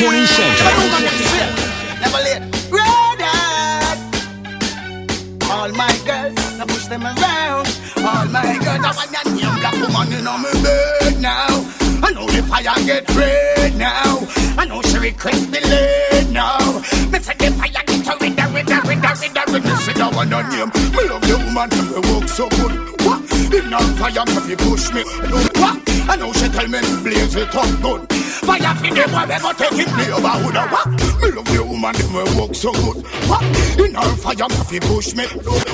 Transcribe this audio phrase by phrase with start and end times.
[0.00, 0.64] Queen Center.
[2.00, 2.40] Never late.
[5.44, 7.68] All my girls, I push them around.
[7.98, 11.48] All my girls, I want your name, black woman in on me bed now.
[12.02, 14.26] I know the fire get red now.
[14.56, 16.80] I know she request me lead now.
[17.12, 19.64] Me say the fire get red, red, red, red, red, red.
[19.64, 20.70] Me say that one on name.
[20.96, 22.89] Me love the woman, we work so good.
[23.50, 23.64] What?
[23.64, 25.02] In on fire, me push me.
[25.58, 25.82] What?
[26.08, 28.06] I know she tell me blaze it up good.
[28.46, 30.54] Fire for them, whatever take it me over wood.
[30.70, 30.86] What?
[31.18, 33.02] Me love the woman, them we work so good.
[33.26, 33.42] What?
[33.78, 35.26] In on fire, me push me.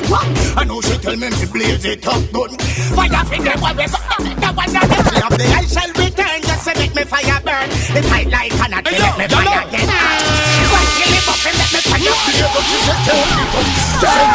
[0.08, 0.24] What?
[0.56, 2.56] I know she tell me blaze it up good.
[2.96, 4.00] Fire for them, whatever.
[4.24, 7.68] The one that they have the I shall return just to make me fire burn.
[7.92, 9.68] The fight like an let me fire hot.
[10.72, 12.40] Why kill me and let me fire burn?
[12.64, 14.25] She said, tell me,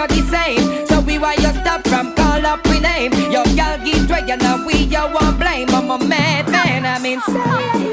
[0.00, 0.86] not the same.
[0.86, 3.12] So we want you stop from call up we name.
[3.30, 5.68] Your girl keep dragging up we you want blame.
[5.68, 7.92] I'm a mad man I'm insane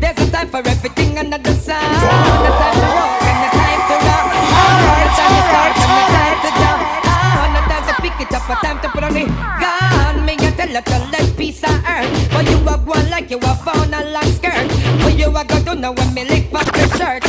[0.00, 3.82] There's a time for everything under the sun A time to rock and a time
[3.90, 6.82] to rock A time to start and a time to jump.
[7.06, 9.28] Ah, a time to pick it up, a time to put on it.
[9.62, 13.30] Gun Me a tell her to let piece of earth But you a go like
[13.30, 14.66] you a found a long skirt.
[14.98, 17.22] But you a go do know when me lick back the shirt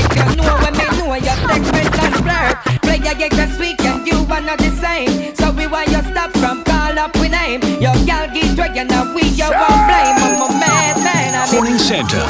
[3.05, 5.35] flirt Play a get this week and you are not the same.
[5.35, 7.61] So we want you stop from call up we name.
[7.81, 10.17] Your girl get dragging and we you won't blame.
[10.25, 12.23] I'm a mad man I'm Queen Center.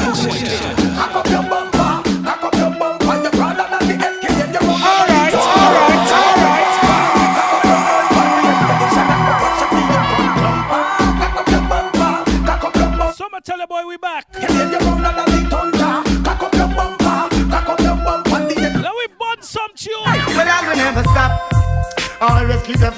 [0.96, 1.75] Cock up your bumper,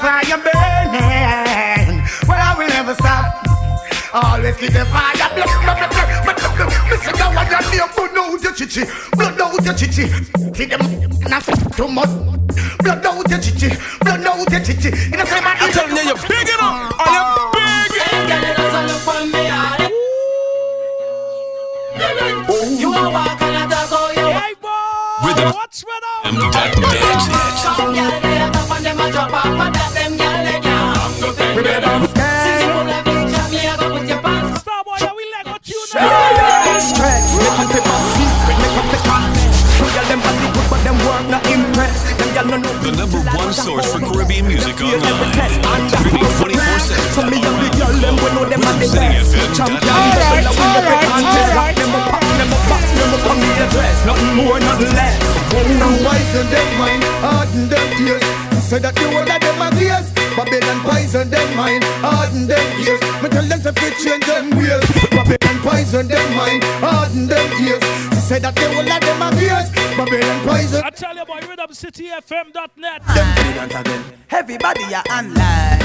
[0.09, 2.01] fire burning.
[2.27, 3.45] Well, I will never stop.
[4.15, 6.25] Always keep the fire burning.
[6.89, 7.13] Mr.
[7.19, 10.09] Now I got me blood out your chichi, blood out your chichi.
[10.57, 10.81] See them
[11.29, 11.45] not
[11.77, 12.09] too much.
[12.81, 13.69] Blood out your chichi,
[14.01, 14.89] blood out your chichi.
[15.13, 16.97] In the same man, I tell you, you're big enough.
[17.05, 17.69] All you big.
[22.81, 25.53] You are walking at the go, you Hey boy, Rhythm.
[25.53, 26.27] what's with up?
[26.27, 27.27] I'm that dance.
[27.63, 28.28] Some gyal
[42.49, 45.05] The number one source for Caribbean music online.
[45.37, 47.05] test that Streaming was a 24 plan.
[47.13, 47.45] So me 7.
[47.45, 49.37] and the girl them we know them are the best.
[49.53, 51.53] Champion, Alright, so now we never alright, contest.
[51.53, 51.77] Rock alright.
[51.77, 53.97] them up, pop them up, box them up on the address.
[54.09, 55.21] Nothing more, nothing less.
[55.77, 58.25] Now poison them mind, harden them ears.
[58.65, 60.09] Say that the whole of them are gears.
[60.33, 63.01] Babylon poison them mind, harden them ears.
[63.21, 64.89] Me tell them to fit change them ways.
[65.13, 66.98] Babylon poison them mind, harden them
[68.29, 68.37] ears.
[68.37, 69.71] Say that the whole of them are gears.
[69.97, 70.83] Babylon poison.
[70.85, 73.03] I tell you boy, rhythmcityfm.net.
[74.31, 75.81] Everybody are online.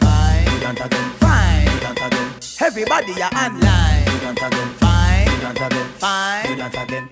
[0.00, 0.46] Fine.
[1.20, 1.68] Fine.
[2.60, 4.04] Everybody are online.
[4.78, 5.28] Fine.
[5.98, 7.10] Fine.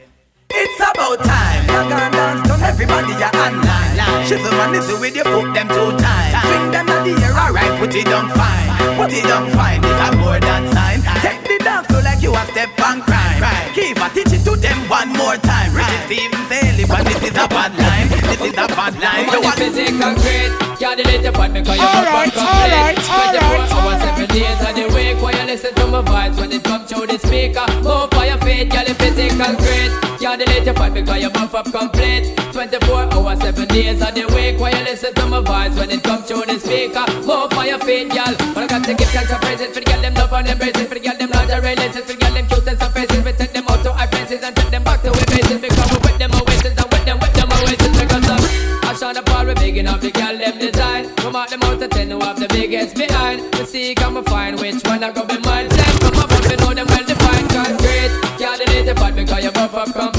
[0.54, 1.64] It's about time.
[1.64, 4.26] You can dance to everybody are online.
[4.26, 6.46] Shizzle and listen with your foot them two times.
[6.46, 7.78] Swing them at the air, alright.
[7.80, 8.96] Put it on fine.
[8.96, 9.80] Put it on fine.
[9.82, 11.02] It's a more than sign.
[11.20, 13.40] Take the dance floor like you a step on crime.
[13.74, 15.74] Keep a teach it to them one more time.
[15.74, 18.08] Richard Stevens say, but this is a bad line.
[18.10, 19.30] This is a bad line.
[19.30, 20.52] You want physical grade.
[20.78, 22.74] Can't delete your part because you're Alright, not complete.
[22.74, 25.22] alright, 24 alright, hours, seven days of the week.
[25.22, 27.66] While you listen to my vibes when it comes through the speaker.
[27.86, 29.92] Move for your feet, girl, you physical grade.
[30.18, 32.34] Can't delete your part because you're buff up complete.
[32.68, 34.54] 24 hours, seven days of the week.
[34.60, 37.02] While you listen to my vibes when it comes through the speaker.
[37.26, 38.30] Move for your feet, girl.
[38.54, 40.86] But I got to give thanks and praises for the girl them love and embraces.
[40.86, 42.06] For the girl them lingerie laces.
[42.06, 43.24] For the girl them cute and some faces.
[43.26, 45.58] We take them out to our places and take them back to our bases.
[45.58, 47.94] Because we wet them oasis and wet them, wet them oasis.
[47.98, 48.40] Because of
[48.86, 51.02] I shine the power, we big enough the girl them design.
[51.18, 53.42] Come out them out of ten who have the biggest behind.
[53.58, 55.66] To see come and find which one I go be mine.
[55.66, 57.48] Them come up we know them well defined.
[57.50, 60.11] Cause great, can't delete the part because you buff up complete.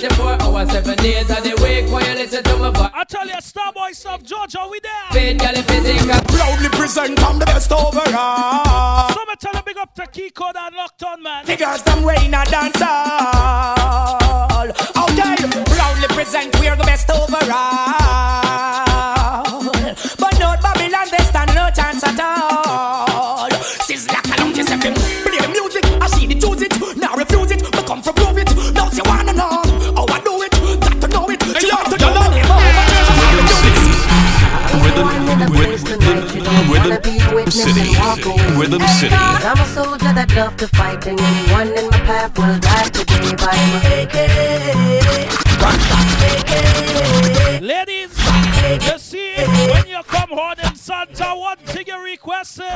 [0.00, 1.92] 24 hours, 7 days of the week.
[1.92, 2.90] While you listen to my voice.
[2.94, 4.92] I tell you, Starboy stuff, Georgia, we there.
[5.12, 6.24] Fit, girl, you physical.
[6.24, 9.10] proudly present I'm the best overall.
[9.10, 11.44] So me tell you, big up to Key Code and Lockdown, man.
[11.44, 12.88] The girls them rain a dance all.
[14.96, 15.36] Out there,
[15.66, 17.99] proudly present we're the best overall.
[38.60, 39.14] Rhythm City.
[39.16, 43.32] I'm a soldier that love to fight, and anyone in my path will die today
[43.40, 44.16] by my AK.
[47.62, 48.12] Ladies,
[48.84, 49.32] you see,
[49.72, 52.66] when you come home in Santa, one thing you requested.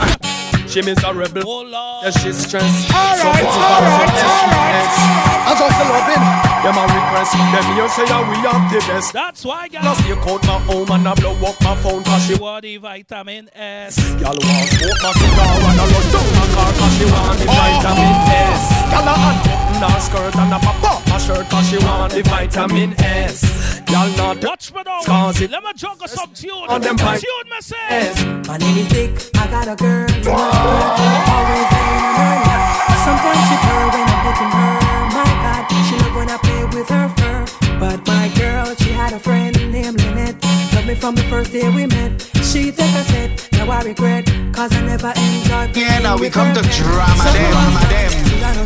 [0.70, 1.43] She miserable.
[1.44, 2.06] Oh Lord.
[2.06, 2.87] Yeah, she's stressed.
[2.94, 4.87] Alright, So physical, alright, so alright.
[4.87, 5.34] SEX.
[5.34, 6.25] I just loving.
[6.62, 7.34] Them a request.
[7.34, 9.12] Them here say that we have the best.
[9.12, 9.99] That's why, Now guys.
[9.99, 13.50] stay out my home and I blow up my phone cause she Want the vitamin
[13.52, 13.99] S.
[14.22, 17.46] Y'all want smoke my cigar and I run down my car cause she want the
[17.50, 17.58] oh.
[17.58, 18.62] vitamin S.
[18.94, 22.22] Y'all a unbutton her skirt and I pop up my shirt cause she want the
[22.22, 23.75] vitamin S.
[23.89, 25.01] Y'all not Watch me now.
[25.05, 26.51] Cause it- Let me juggle some tune.
[26.69, 27.21] On them pipe.
[27.21, 27.77] Tune me say.
[27.91, 28.25] S.
[28.49, 30.09] My name is Dick, I got a girl.
[30.09, 32.61] Always there in her lap.
[33.07, 34.75] Sometimes she purr when I'm picking her.
[35.17, 37.45] My God, she love when I play with her fur.
[37.79, 40.37] But my girl, she had a friend named Lynette.
[40.75, 42.13] Loved me from the first day we met.
[42.43, 44.25] She take a set, now I regret.
[44.53, 48.13] Cause I never enjoyed Yeah, now we come to drama So them, I- mama them.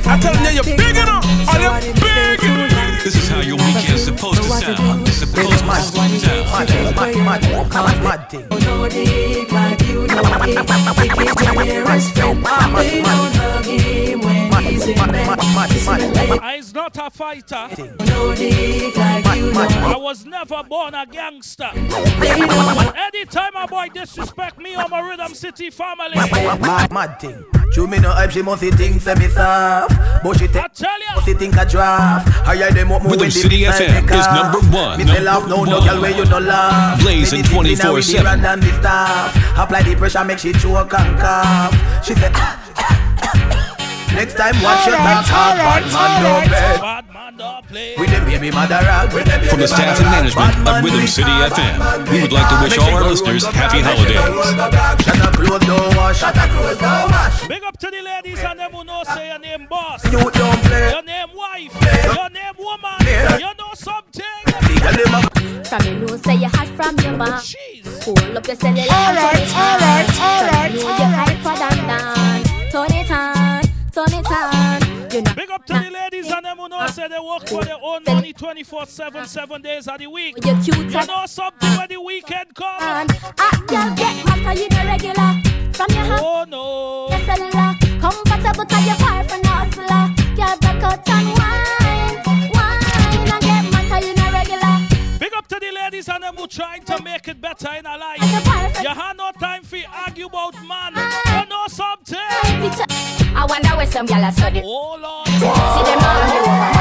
[0.06, 1.24] I'm you, you're big enough.
[1.52, 2.72] Are you I didn't stay big too enough?
[2.72, 3.04] long.
[3.04, 5.08] This is how your weekend is supposed to sound.
[5.08, 5.88] It's supposed to sound.
[6.50, 8.46] Mad, mad, mad, mad, mad thing.
[8.50, 10.66] No dick like you know it.
[10.96, 12.44] Dick is your nearest friend.
[12.44, 16.38] They don't hug him when he's in bed.
[16.42, 17.68] I's not a fighter.
[18.06, 21.70] No dick like you know I was never born a gangster.
[21.74, 27.44] They don't Anytime a boy disrespect me or my Rhythm City family, Mad, mad thing.
[27.78, 29.94] She me no hype, she must think say me soft.
[30.24, 32.28] But she I think, must think a draft.
[32.44, 34.52] Higher them up, more Rhythm the City missile FM is off.
[34.52, 35.86] number one, Me say number laugh, no, no one.
[35.88, 37.00] girl where you no laugh.
[37.00, 38.22] Blazing Me discipline her with the 24/7.
[38.22, 39.58] brand and the staff.
[39.58, 42.04] Apply the pressure, make she choke and cough.
[42.04, 42.30] She say.
[42.34, 42.58] Ah,
[44.14, 46.50] Next time, watch your Alright, talk, alright, bad man no alright.
[46.50, 46.80] bed.
[46.80, 47.94] Bad man don't play.
[47.98, 48.80] With them baby mother
[49.14, 52.32] with them From the baby staff and management of man Rhythm City FM, we would
[52.32, 54.34] like to wish all our listeners happy back, make she go holidays.
[54.34, 55.00] roll the back.
[55.02, 56.18] Shut up, close, don't wash.
[56.18, 57.48] Shut up, close, don't wash.
[57.48, 60.60] Big up to the ladies and them who know say your name boss, You don't
[60.66, 60.90] play.
[60.90, 61.72] your name wife,
[62.04, 62.98] your name woman,
[63.38, 64.24] you know something.
[64.82, 67.86] Tell them a From you know say you hot from your back Jeez.
[68.04, 70.22] Hold up your cellular Alright, and turn it alright, on.
[70.22, 72.17] alright, From you know you hyper than down Turn it
[74.14, 76.86] on, turn it on You know Big up to the ladies and them who know
[76.88, 80.36] say they work for their own money 24 7, 7 days of the week.
[80.44, 82.76] you cute You and know something when the weekend come.
[83.38, 85.32] Ah, girl get cause you the regular
[85.72, 86.20] From your house.
[86.22, 87.08] Oh no.
[87.16, 90.04] your cellular Comfortable cause you're far from the hustler
[90.36, 95.58] Girl back out and wine, wine And get cause you the regular Big up to
[95.58, 98.20] the ladies and them who trying to make it better in our life.
[98.82, 100.94] You have no time for argue about man.
[101.26, 103.17] You know something.
[103.38, 105.28] I wonder where some gyal are studying Oh Lord.
[105.28, 106.77] See them all over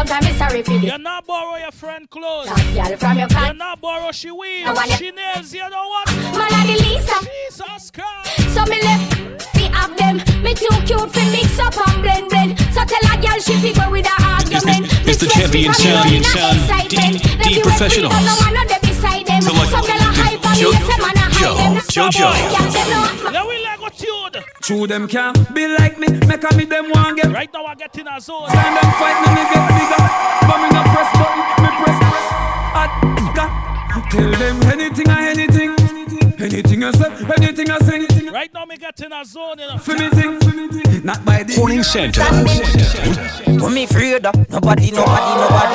[0.00, 0.90] Sometimes it's sorry for this.
[0.92, 2.46] You not borrow your friend clothes.
[2.48, 4.64] Top gyal from your You're not borrow she weaves.
[4.66, 5.52] I She nails.
[5.52, 6.08] You know what?
[6.40, 8.54] Man a the Lisa, Jesus Christ.
[8.54, 9.04] so me left
[9.52, 10.16] fi have them.
[10.42, 12.58] Me too cute fi mix up and blend blend.
[12.72, 14.88] So tell a gyal she fi go with a argument.
[14.88, 17.12] It's- it's the Me stress champion because me sound, running a sound, excitement.
[17.20, 18.14] D- Them D the professionals.
[18.24, 19.42] No one of them beside them.
[19.42, 20.72] So like- Some gyal a hype and me Joe-
[21.04, 21.92] man a Joe- hype them.
[21.92, 22.28] Jojo.
[22.56, 23.79] Gyal them know Let
[24.32, 24.46] we Lego.
[24.62, 27.74] True them can't be like me, make a me them want get Right now I
[27.74, 28.48] get in a zone.
[28.48, 30.02] Time them fight me, me get bigger
[30.46, 32.26] But me no press button, me press press
[32.74, 32.90] Hot.
[34.10, 35.70] Tell them anything or anything
[36.40, 39.58] Anything I say, anything I say Right now me get in a zone.
[39.58, 39.78] You know.
[39.78, 40.38] For me thing,
[41.04, 42.22] not by the Horning Santa.
[42.24, 44.34] Who me afraid of?
[44.48, 45.69] Nobody, nobody, nobody.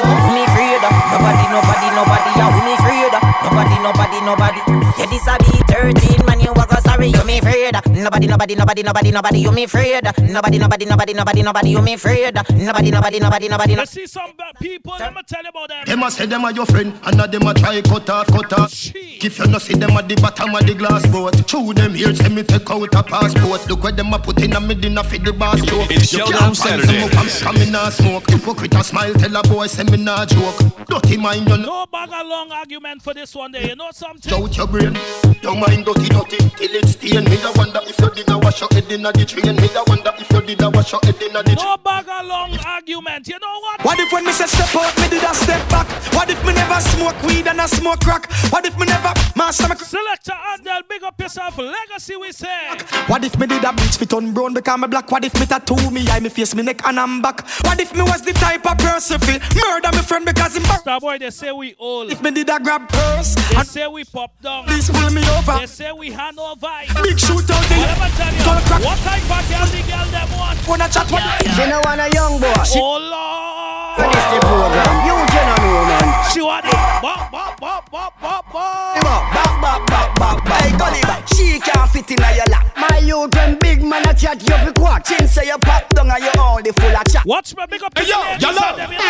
[8.27, 9.39] Nobody, nobody, nobody, nobody, nobody.
[9.39, 10.03] You me afraid?
[10.22, 11.70] Nobody, nobody, nobody, nobody, nobody.
[11.72, 12.34] You me afraid?
[12.36, 13.74] Nobody, nobody, nobody, nobody.
[13.74, 14.95] You see some bad people.
[15.00, 15.85] Let me tell you about them.
[15.85, 18.53] Them a say them a your friend, and a them a try cut off, cut
[18.53, 18.71] off.
[18.71, 19.24] Jeez.
[19.24, 22.13] If you no see them at the bottom of the glass boat, chew them here,
[22.15, 23.67] say me take out a passport.
[23.69, 25.89] Look where them a put in a me dinner for the boss joke.
[25.91, 27.07] It's You can't find Saturday.
[27.09, 28.29] some up, Come in and smoke.
[28.29, 30.57] Hypocrite a smile, tell a boy say me nah joke.
[30.88, 31.63] Dirty mind you know.
[31.65, 33.69] No bag a long argument for this one day.
[33.69, 34.33] You know something?
[34.33, 34.93] Out your brain,
[35.41, 37.24] don't mind dirty dirty till it stain.
[37.25, 39.55] Me a wonder if you did a wash your head inna the train.
[39.55, 41.65] Me a wonder if you did a wash your head inna the train.
[41.65, 43.27] No bag a long argument.
[43.27, 43.83] You know what?
[43.83, 45.87] What if when me say step out, me did a step back?
[46.13, 48.31] What if me never smoke weed and I smoke crack?
[48.51, 49.75] What if me never master me?
[49.75, 51.57] Selector Andel, big up yourself.
[51.57, 52.69] Legacy we say.
[53.07, 55.11] What if me did a bleach fit on brown because me black?
[55.11, 57.45] What if me tattoo me eye, me face, me neck and I'm back?
[57.65, 60.83] What if me was the type of person fi murder me friend because him back?
[60.83, 62.11] Starboy, they say we old.
[62.11, 64.65] If me did a grab purse They and say we pop down.
[64.65, 66.87] please pull me over, They say we hand no vibe.
[67.03, 68.83] big shootout But in let me Gonna crack.
[68.83, 70.67] what type of girl the girl them want?
[70.67, 71.23] wanna chat what?
[71.55, 72.53] She no want a young boy.
[72.75, 73.54] Oh Lord.
[73.95, 76.07] For this the program, you cannot know, man.
[76.31, 76.75] She want it.
[77.01, 78.95] Bop, bop, bop, bop, bop, bop.
[79.01, 80.61] Back, back, back, back, back.
[80.63, 81.27] Hey, gully back.
[81.33, 82.65] She can't fit in your lap.
[82.77, 85.05] My youth when big man a chat, you be quack.
[85.05, 87.25] Chin say you pop down and you only full of chat.
[87.25, 88.67] Watch me, big up Hey, yo, ladies yalla.
[88.69, 89.05] and them, you know.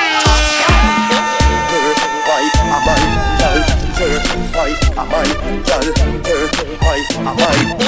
[2.25, 3.03] Wife, a man,
[3.37, 3.61] girl,
[3.99, 4.17] her
[4.57, 5.29] wife, a man,
[5.63, 5.87] girl,
[6.25, 6.45] her
[6.81, 7.84] wife, a man,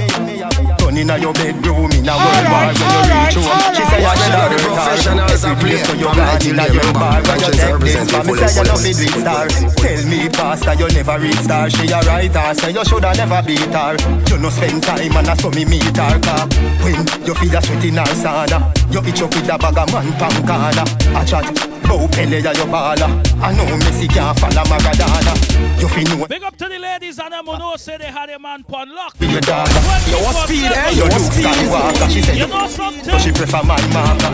[0.00, 3.74] a turn inna your bedroom in a world war when you reach home.
[3.76, 5.26] She say you better The professional her.
[5.26, 6.00] professionals are Every place so playing.
[6.00, 7.96] you From gone inna Nigeria, your bar when you conscience take this.
[7.96, 8.82] represent For me full say you no fullest.
[8.82, 9.44] fit reach star.
[9.82, 11.64] Tell me pastor you never reach star.
[11.70, 13.92] She a writer, say you shoulda never beat her.
[14.28, 16.44] You no spend time and I saw me meet her car.
[16.82, 18.58] When you feel a sweat in her sauna,
[18.92, 20.86] you itch up with a bag of man pan corner.
[21.16, 21.46] A chat,
[21.82, 23.10] bow Pele ya your baller.
[23.42, 25.34] I know Messi can't follow Maradona.
[25.80, 28.30] You fi know Big up to the ladies and them who know say they had
[28.30, 29.18] a man pon lock.
[29.18, 29.72] be your daughter.
[30.10, 30.90] Yo, what speed, eh?
[30.90, 32.10] You look Skywalker.
[32.10, 33.10] She say You you know something?
[33.12, 34.32] but she prefer man marker.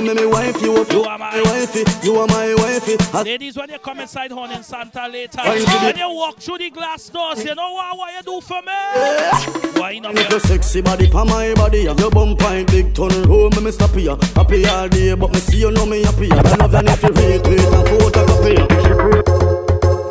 [0.00, 2.96] Come me, me wife, you You are my- wifey, you are my wifey.
[3.12, 6.56] I Ladies, when you come inside Horn in Santa later, you when you walk through
[6.56, 9.78] the glass doors, you know what, what you do for me?
[9.78, 10.14] Why not?
[10.14, 13.62] Make your sexy body for my body Have your bump pint big turn road Me
[13.64, 16.72] me stop here Happy all day But me see you know me happy I love
[16.72, 19.49] you if you retweet and photography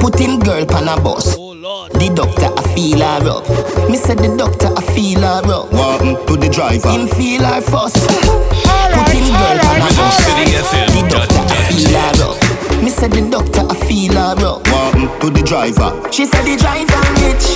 [0.10, 1.38] Put him girl pan a bus.
[1.38, 1.92] Oh Lord.
[1.92, 3.46] The doctor I feel her up.
[3.92, 5.70] Me said the doctor I feel her up.
[5.72, 6.90] What to the driver?
[6.90, 8.02] Him feel her first.
[8.10, 10.18] Put him girl pan a bus.
[10.26, 10.90] City FM.
[10.98, 11.62] The doctor I dot.
[11.70, 12.82] feel her up.
[12.82, 14.66] Me said the doctor I feel her up.
[14.74, 15.94] What to the driver?
[16.10, 17.54] She said the driver rich.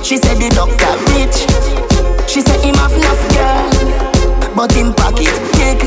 [0.00, 1.44] She said the doctor rich.
[2.24, 5.84] She said him have enough girl, but him pocket big.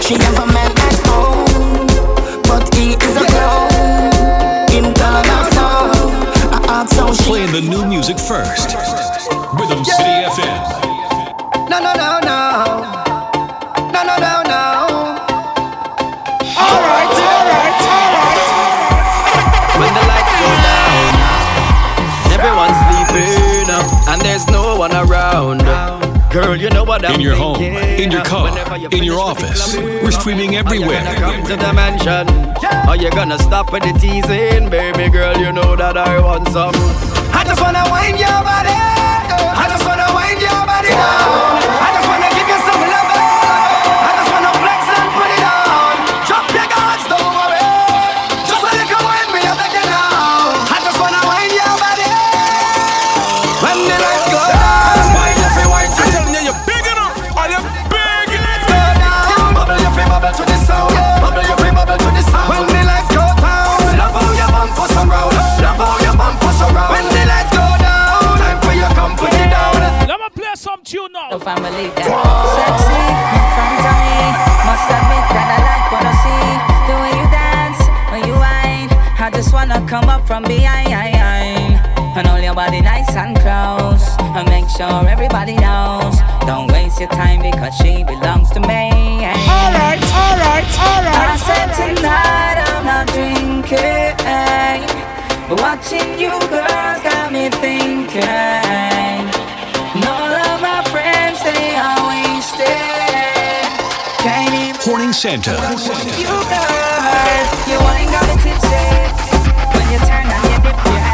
[0.00, 1.92] She have a man at home,
[2.48, 3.73] but he is a clown.
[4.74, 5.54] Him turn her down.
[6.50, 8.74] I ask how she Playing the new music first.
[9.54, 11.70] Rhythm City FM.
[11.70, 13.03] No, no, no No,
[26.34, 29.72] Girl, you know what I'm In your home, in your car, you in your finish
[29.72, 30.02] with the office.
[30.02, 31.04] We're streaming Are you everywhere.
[31.04, 32.28] gonna come to the mansion?
[32.88, 35.38] Are you gonna stop with the teasing, baby girl?
[35.38, 36.74] You know that I want some.
[37.32, 38.63] I just wanna wind your body.
[83.84, 84.16] And close.
[84.36, 86.16] And make sure everybody knows.
[86.46, 89.24] Don't waste your time because she belongs to me.
[89.24, 91.28] Alright, alright, alright.
[91.32, 94.24] I said tonight I'm not drinking.
[95.48, 98.22] But watching you girls got me thinking.
[98.24, 102.68] And all of my friends, they are wasted.
[104.24, 105.52] Can't even Horning Santa.
[105.52, 106.84] you girl.
[107.70, 108.84] You ain't got me tipsy.
[109.74, 111.04] When you turn and you dip your.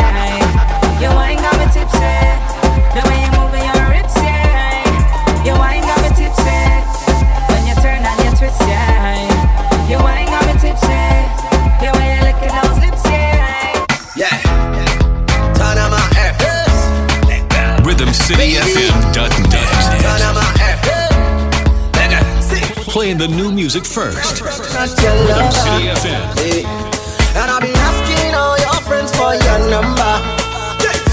[1.03, 2.30] You ain't got me tipsy.
[22.43, 22.63] See.
[22.91, 24.41] Playing the new music first.
[24.43, 26.91] Rhythm City FM.
[27.35, 30.13] And I've been asking all your friends for your number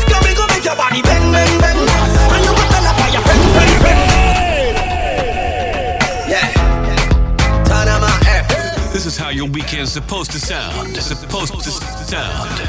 [0.09, 3.41] Come me go make your body bang, bang, bang And you got tell your friend,
[3.53, 4.01] friend, friend
[6.27, 6.49] Yeah.
[7.65, 8.47] Turn on my F.
[8.93, 10.97] This is how your weekend's supposed to sound.
[10.97, 12.59] Supposed to sound.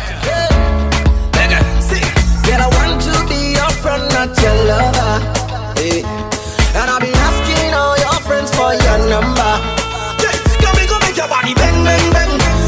[1.82, 2.04] See.
[2.44, 3.47] Said I want to be
[3.82, 5.14] friend, not your lover.
[5.78, 6.02] Hey.
[6.78, 9.50] And I've been asking all your friends for your number.
[10.22, 12.67] Yeah, Come me go make your body bang, bang, bang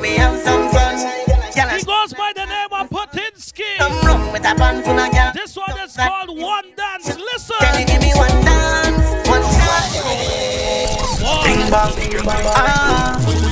[0.00, 0.96] we have some fun.
[1.78, 3.78] He goes by the name of Potinsky.
[5.34, 7.16] This one is called One Dance.
[7.18, 7.56] Listen.
[7.60, 9.28] Can you give me one dance?
[9.28, 10.36] One dance.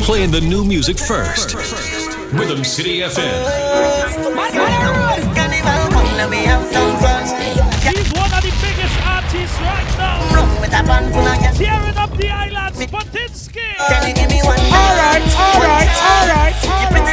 [0.05, 1.55] Playing the new music first.
[2.33, 4.35] Rhythm City FM
[9.45, 10.25] this right now.
[11.55, 13.77] Tearing up the island, Potinsky.
[13.89, 14.59] Can you give me one?
[14.59, 16.55] All right, all right, all right.
[16.65, 17.05] All right.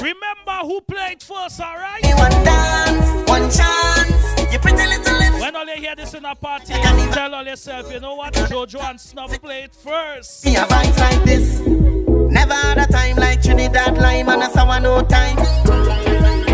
[0.00, 2.04] Remember who played first, alright?
[2.16, 4.52] One dance, one chance.
[4.52, 5.40] You pretty little.
[5.40, 6.74] When all you hear this in a party,
[7.12, 8.34] tell all yourself, you know what?
[8.34, 10.44] Jojo and Snuff played first.
[10.44, 11.60] Me a vibe like this.
[11.60, 16.47] Never had a time like Trinidad Lime and a sour no time.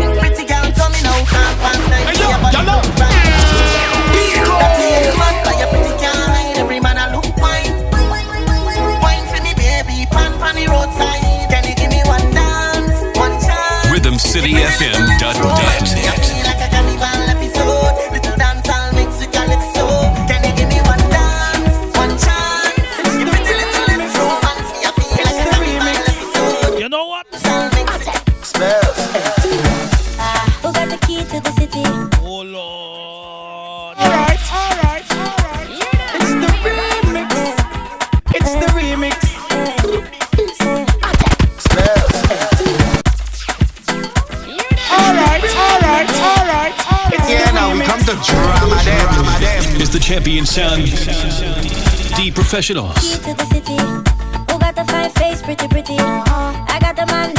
[1.23, 3.14] Half past nine, hey, yo,
[52.55, 53.19] professionals.
[53.19, 53.75] to the city.
[54.49, 55.97] Who got the fine face, pretty, pretty?
[55.97, 56.65] Uh-huh.
[56.69, 57.34] I got the man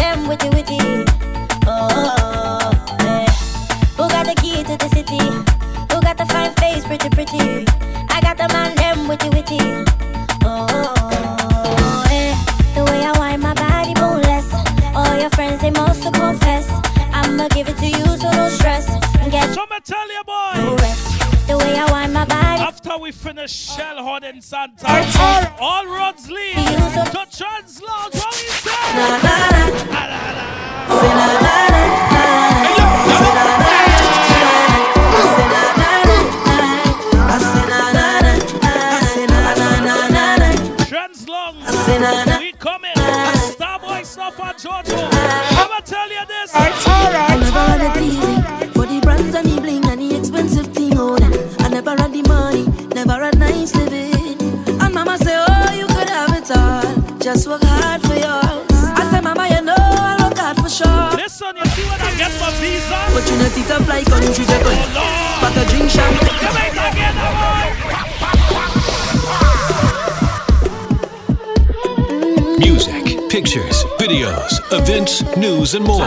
[75.66, 76.07] shows and more.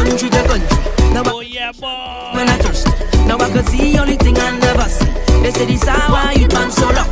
[0.06, 1.14] country to country.
[1.14, 2.38] Now oh, yeah, boy.
[2.38, 2.88] When I touched,
[3.28, 5.12] now I can see only thing I never see.
[5.42, 7.05] They say this how I you man so long.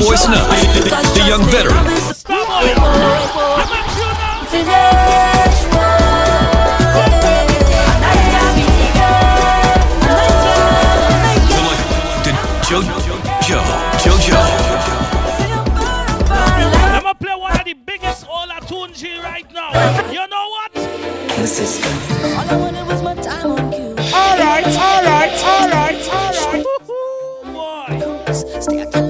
[0.00, 0.80] Starboy Snuff, the,
[1.12, 1.76] the young veteran.
[2.16, 3.84] Starboy, I'm not.
[12.24, 12.32] The
[12.64, 12.96] Jojo,
[14.00, 14.40] Jojo.
[16.32, 19.70] I'm gonna play one of the biggest all tunes right now.
[20.10, 20.72] You know what?
[20.72, 20.82] The.
[22.38, 23.94] All I wanted was my time on cue.
[24.14, 26.80] Alright, alright, alright, alright.
[28.62, 29.09] Stay at the love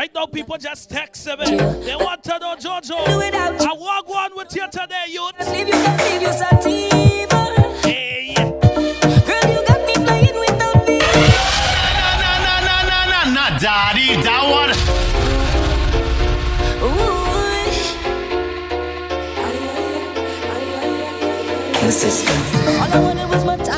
[0.00, 1.56] Right now, people just text me.
[1.56, 3.04] They want to know Jojo.
[3.06, 3.60] Do it out.
[3.60, 5.32] I walk one with you today, youth.
[5.50, 7.40] leave you, can leave you sativa.
[7.82, 8.34] Hey.
[8.34, 10.98] Girl, you got me flying without me.
[10.98, 14.74] Na na na na na na, daddy, that one.
[21.80, 22.36] The system.
[22.80, 23.69] All I wanted was my time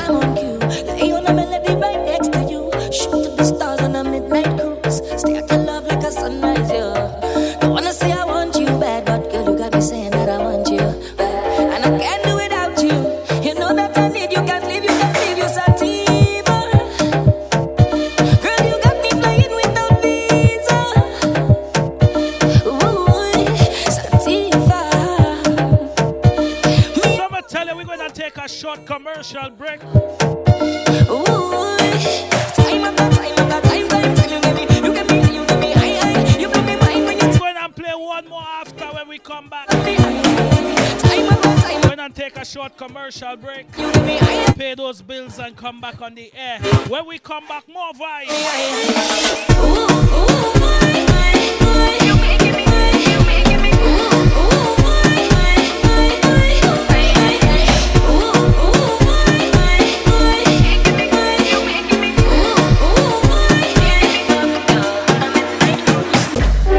[41.83, 43.71] We're gonna take a short commercial break.
[43.71, 46.59] Pay those bills and come back on the air.
[46.87, 48.29] When we come back, more vibes.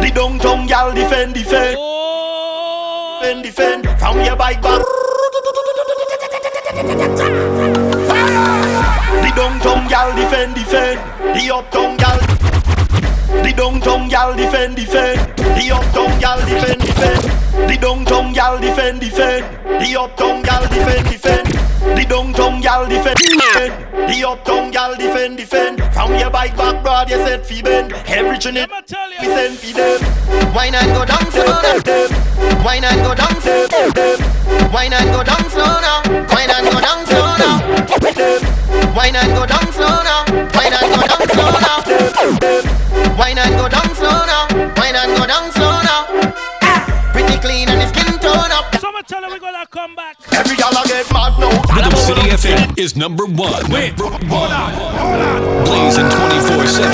[0.00, 1.93] The downtown gal defend, defend.
[3.54, 3.86] Defend.
[4.00, 4.82] From your bike back.
[9.22, 10.98] The downtown gal defend, defend.
[11.36, 12.18] The uptown gal.
[13.44, 15.20] The downtown gal defend, defend.
[15.38, 17.22] The uptown gal defend, defend.
[17.70, 19.44] The downtown gal defend, defend.
[19.64, 21.46] The uptown gal defend, defend.
[21.96, 23.43] The downtown gal defend.
[24.14, 25.82] The uptown gal defend, defend.
[25.92, 27.92] From your bike back, broad, you said fi bend.
[28.06, 30.54] Everything it we send fi them.
[30.54, 32.62] Wine and go down slow now.
[32.62, 33.66] Wine and go down slow.
[34.70, 35.98] Wine and go down slow now.
[36.30, 37.58] Wine and go down slow now.
[38.94, 40.22] Wine and go down slow now.
[40.54, 41.82] Wine and go down slow now.
[43.18, 43.68] Wine and go
[49.74, 50.16] come back.
[50.30, 51.50] Every gal I get mad now.
[51.74, 53.58] Rhythm City FM is number one.
[53.74, 56.86] Wait, Blazing 24 7.